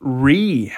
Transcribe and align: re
re 0.00 0.72